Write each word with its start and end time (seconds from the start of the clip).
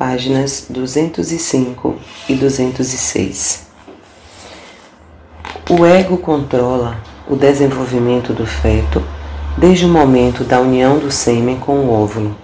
páginas 0.00 0.64
205 0.70 1.94
e 2.26 2.34
206. 2.34 3.66
O 5.68 5.84
ego 5.84 6.16
controla 6.16 6.96
o 7.28 7.36
desenvolvimento 7.36 8.32
do 8.32 8.46
feto 8.46 9.02
desde 9.58 9.84
o 9.84 9.90
momento 9.90 10.42
da 10.42 10.58
união 10.58 10.98
do 10.98 11.10
sêmen 11.10 11.58
com 11.58 11.80
o 11.80 11.92
óvulo. 11.92 12.34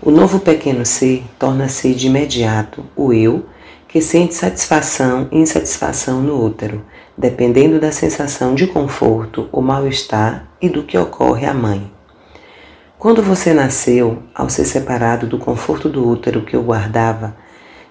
O 0.00 0.10
novo 0.10 0.40
pequeno 0.40 0.86
ser 0.86 1.22
torna-se 1.38 1.94
de 1.94 2.06
imediato 2.06 2.82
o 2.96 3.12
eu 3.12 3.44
que 3.86 4.00
sente 4.00 4.34
satisfação 4.34 5.28
e 5.30 5.36
insatisfação 5.36 6.22
no 6.22 6.42
útero, 6.42 6.82
dependendo 7.14 7.78
da 7.78 7.92
sensação 7.92 8.54
de 8.54 8.66
conforto 8.66 9.50
ou 9.52 9.60
mal-estar 9.60 10.48
e 10.62 10.66
do 10.70 10.82
que 10.84 10.96
ocorre 10.96 11.44
à 11.44 11.52
mãe. 11.52 11.99
Quando 13.00 13.22
você 13.22 13.54
nasceu, 13.54 14.18
ao 14.34 14.50
ser 14.50 14.66
separado 14.66 15.26
do 15.26 15.38
conforto 15.38 15.88
do 15.88 16.06
útero 16.06 16.42
que 16.42 16.54
o 16.54 16.62
guardava, 16.62 17.34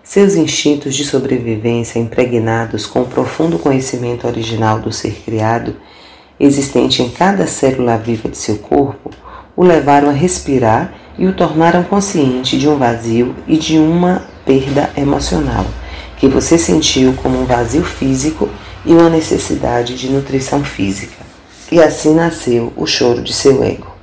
seus 0.03 0.35
instintos 0.35 0.93
de 0.93 1.03
sobrevivência 1.03 1.97
impregnados 1.97 2.85
com 2.85 3.01
o 3.01 3.07
profundo 3.07 3.57
conhecimento 3.57 4.27
original 4.27 4.79
do 4.79 4.91
ser 4.91 5.19
criado, 5.25 5.75
existente 6.39 7.01
em 7.01 7.09
cada 7.09 7.47
célula 7.47 7.97
viva 7.97 8.29
de 8.29 8.37
seu 8.37 8.59
corpo, 8.59 9.09
o 9.55 9.63
levaram 9.63 10.09
a 10.09 10.13
respirar 10.13 10.93
e 11.17 11.25
o 11.25 11.33
tornaram 11.33 11.81
consciente 11.81 12.59
de 12.59 12.69
um 12.69 12.77
vazio 12.77 13.35
e 13.47 13.57
de 13.57 13.79
uma 13.79 14.21
perda 14.45 14.91
emocional, 14.95 15.65
que 16.17 16.27
você 16.27 16.55
sentiu 16.55 17.13
como 17.13 17.41
um 17.41 17.45
vazio 17.45 17.83
físico 17.83 18.47
e 18.85 18.93
uma 18.93 19.09
necessidade 19.09 19.95
de 19.95 20.07
nutrição 20.07 20.63
física. 20.63 21.17
E 21.71 21.81
assim 21.81 22.13
nasceu 22.13 22.71
o 22.77 22.85
choro 22.85 23.23
de 23.23 23.33
seu 23.33 23.63
ego. 23.63 23.98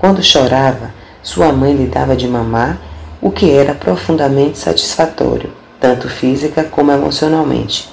Quando 0.00 0.22
chorava, 0.22 0.94
sua 1.22 1.52
mãe 1.52 1.74
lhe 1.74 1.84
dava 1.84 2.16
de 2.16 2.26
mamar, 2.26 2.80
o 3.20 3.30
que 3.30 3.50
era 3.50 3.74
profundamente 3.74 4.56
satisfatório, 4.56 5.52
tanto 5.78 6.08
física 6.08 6.64
como 6.64 6.90
emocionalmente. 6.90 7.86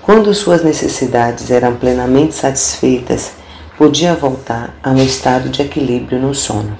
Quando 0.00 0.32
suas 0.32 0.62
necessidades 0.62 1.50
eram 1.50 1.74
plenamente 1.74 2.32
satisfeitas, 2.36 3.32
podia 3.76 4.14
voltar 4.14 4.72
a 4.84 4.90
um 4.90 5.02
estado 5.02 5.48
de 5.48 5.60
equilíbrio 5.60 6.20
no 6.20 6.32
sono. 6.32 6.78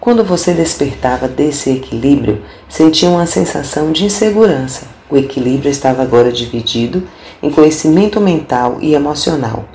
Quando 0.00 0.24
você 0.24 0.54
despertava 0.54 1.28
desse 1.28 1.68
equilíbrio, 1.68 2.42
sentia 2.70 3.10
uma 3.10 3.26
sensação 3.26 3.92
de 3.92 4.06
insegurança. 4.06 4.86
O 5.10 5.18
equilíbrio 5.18 5.70
estava 5.70 6.00
agora 6.00 6.32
dividido 6.32 7.06
em 7.42 7.50
conhecimento 7.50 8.18
mental 8.22 8.78
e 8.80 8.94
emocional. 8.94 9.68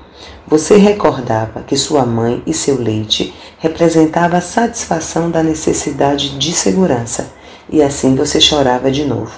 Você 0.47 0.77
recordava 0.77 1.61
que 1.61 1.75
sua 1.75 2.05
mãe 2.05 2.41
e 2.47 2.53
seu 2.53 2.81
leite 2.81 3.33
representava 3.59 4.37
a 4.37 4.41
satisfação 4.41 5.31
da 5.31 5.41
necessidade 5.41 6.37
de 6.37 6.53
segurança, 6.53 7.31
e 7.69 7.81
assim 7.81 8.15
você 8.15 8.39
chorava 8.39 8.91
de 8.91 9.03
novo. 9.03 9.31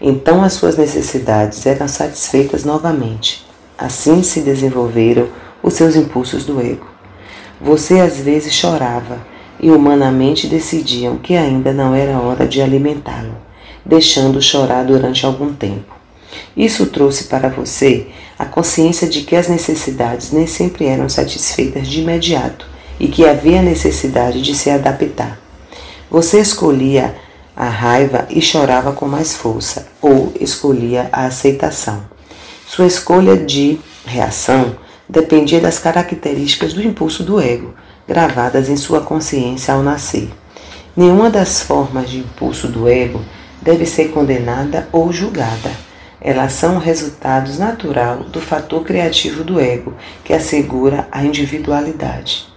Então 0.00 0.42
as 0.42 0.52
suas 0.52 0.76
necessidades 0.76 1.64
eram 1.64 1.88
satisfeitas 1.88 2.64
novamente. 2.64 3.46
Assim 3.78 4.22
se 4.22 4.40
desenvolveram 4.40 5.28
os 5.62 5.74
seus 5.74 5.96
impulsos 5.96 6.44
do 6.44 6.60
ego. 6.60 6.86
Você 7.60 7.98
às 8.00 8.18
vezes 8.18 8.52
chorava 8.52 9.18
e 9.58 9.70
humanamente 9.70 10.46
decidiam 10.46 11.16
que 11.16 11.34
ainda 11.34 11.72
não 11.72 11.94
era 11.94 12.20
hora 12.20 12.46
de 12.46 12.60
alimentá-lo, 12.60 13.34
deixando-o 13.84 14.42
chorar 14.42 14.84
durante 14.84 15.24
algum 15.24 15.52
tempo. 15.54 15.96
Isso 16.54 16.86
trouxe 16.86 17.24
para 17.24 17.48
você 17.48 18.08
a 18.38 18.44
consciência 18.44 19.08
de 19.08 19.22
que 19.22 19.34
as 19.34 19.48
necessidades 19.48 20.30
nem 20.30 20.46
sempre 20.46 20.84
eram 20.84 21.08
satisfeitas 21.08 21.88
de 21.88 22.02
imediato 22.02 22.75
e 22.98 23.08
que 23.08 23.26
havia 23.26 23.62
necessidade 23.62 24.40
de 24.42 24.54
se 24.54 24.70
adaptar. 24.70 25.38
Você 26.10 26.40
escolhia 26.40 27.14
a 27.54 27.68
raiva 27.68 28.26
e 28.30 28.40
chorava 28.40 28.92
com 28.92 29.06
mais 29.06 29.34
força, 29.34 29.88
ou 30.00 30.32
escolhia 30.40 31.08
a 31.12 31.26
aceitação. 31.26 32.04
Sua 32.66 32.86
escolha 32.86 33.36
de 33.36 33.78
reação 34.04 34.76
dependia 35.08 35.60
das 35.60 35.78
características 35.78 36.72
do 36.72 36.82
impulso 36.82 37.22
do 37.22 37.40
ego, 37.40 37.74
gravadas 38.06 38.68
em 38.68 38.76
sua 38.76 39.00
consciência 39.00 39.74
ao 39.74 39.82
nascer. 39.82 40.28
Nenhuma 40.96 41.30
das 41.30 41.60
formas 41.60 42.10
de 42.10 42.18
impulso 42.18 42.68
do 42.68 42.88
ego 42.88 43.20
deve 43.62 43.86
ser 43.86 44.08
condenada 44.08 44.88
ou 44.92 45.12
julgada 45.12 45.86
elas 46.26 46.54
são 46.54 46.78
resultados 46.78 47.56
natural 47.56 48.24
do 48.24 48.40
fator 48.40 48.82
criativo 48.82 49.44
do 49.44 49.60
ego, 49.60 49.94
que 50.24 50.32
assegura 50.32 51.06
a 51.12 51.24
individualidade. 51.24 52.48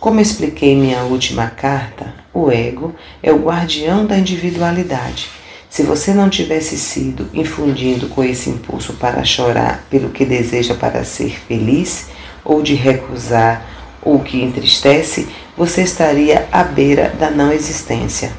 Como 0.00 0.18
expliquei 0.18 0.70
em 0.70 0.80
minha 0.80 1.02
última 1.02 1.48
carta, 1.48 2.14
o 2.32 2.50
ego 2.50 2.94
é 3.22 3.30
o 3.30 3.42
guardião 3.42 4.06
da 4.06 4.16
individualidade. 4.16 5.28
Se 5.68 5.82
você 5.82 6.14
não 6.14 6.30
tivesse 6.30 6.78
sido 6.78 7.28
infundindo 7.34 8.08
com 8.08 8.24
esse 8.24 8.48
impulso 8.48 8.94
para 8.94 9.22
chorar 9.26 9.84
pelo 9.90 10.08
que 10.08 10.24
deseja 10.24 10.74
para 10.74 11.04
ser 11.04 11.38
feliz, 11.46 12.08
ou 12.42 12.62
de 12.62 12.74
recusar 12.74 13.62
o 14.02 14.18
que 14.20 14.42
entristece, 14.42 15.28
você 15.54 15.82
estaria 15.82 16.48
à 16.50 16.64
beira 16.64 17.14
da 17.20 17.30
não 17.30 17.52
existência. 17.52 18.32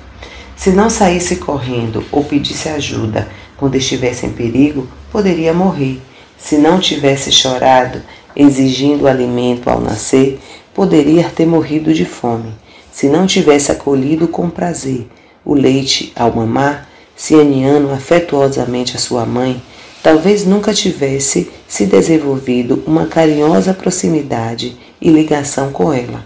Se 0.55 0.71
não 0.71 0.89
saísse 0.89 1.35
correndo 1.35 2.03
ou 2.11 2.23
pedisse 2.23 2.69
ajuda 2.69 3.29
quando 3.55 3.75
estivesse 3.75 4.25
em 4.25 4.31
perigo, 4.31 4.87
poderia 5.11 5.53
morrer. 5.53 6.01
Se 6.39 6.57
não 6.57 6.79
tivesse 6.79 7.31
chorado, 7.31 8.01
exigindo 8.35 9.07
alimento 9.07 9.69
ao 9.69 9.79
nascer, 9.79 10.39
poderia 10.73 11.29
ter 11.29 11.45
morrido 11.45 11.93
de 11.93 12.05
fome. 12.05 12.53
Se 12.91 13.07
não 13.07 13.25
tivesse 13.25 13.71
acolhido 13.71 14.27
com 14.27 14.49
prazer 14.49 15.07
o 15.43 15.53
leite 15.53 16.11
ao 16.15 16.33
mamar, 16.35 16.87
se 17.15 17.35
aninhando 17.35 17.91
afetuosamente 17.91 18.95
a 18.95 18.99
sua 18.99 19.25
mãe, 19.25 19.61
talvez 20.03 20.45
nunca 20.45 20.73
tivesse 20.73 21.49
se 21.67 21.85
desenvolvido 21.85 22.83
uma 22.85 23.05
carinhosa 23.05 23.73
proximidade 23.73 24.77
e 24.99 25.09
ligação 25.09 25.71
com 25.71 25.93
ela. 25.93 26.25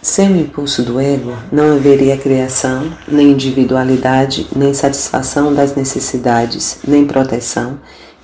Sem 0.00 0.32
o 0.32 0.40
impulso 0.40 0.82
do 0.82 1.00
ego, 1.00 1.36
não 1.50 1.76
haveria 1.76 2.16
criação, 2.16 2.92
nem 3.08 3.32
individualidade, 3.32 4.46
nem 4.54 4.72
satisfação 4.72 5.52
das 5.52 5.74
necessidades, 5.74 6.78
nem 6.86 7.04
proteção, 7.04 7.78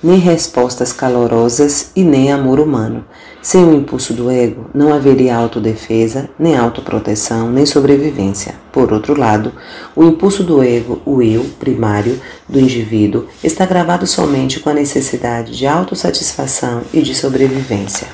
nem 0.05 0.19
respostas 0.19 0.93
calorosas 0.93 1.89
e 1.95 2.03
nem 2.03 2.31
amor 2.31 2.59
humano. 2.59 3.03
Sem 3.41 3.63
o 3.63 3.73
impulso 3.73 4.13
do 4.13 4.29
ego, 4.29 4.69
não 4.71 4.93
haveria 4.93 5.35
autodefesa, 5.35 6.29
nem 6.37 6.55
autoproteção, 6.55 7.49
nem 7.49 7.65
sobrevivência. 7.65 8.53
Por 8.71 8.93
outro 8.93 9.19
lado, 9.19 9.51
o 9.95 10.03
impulso 10.03 10.43
do 10.43 10.61
ego, 10.61 11.01
o 11.07 11.23
eu 11.23 11.43
primário 11.59 12.21
do 12.47 12.59
indivíduo, 12.59 13.25
está 13.43 13.65
gravado 13.65 14.05
somente 14.05 14.59
com 14.59 14.69
a 14.69 14.75
necessidade 14.75 15.57
de 15.57 15.65
autossatisfação 15.65 16.83
e 16.93 17.01
de 17.01 17.15
sobrevivência. 17.15 18.07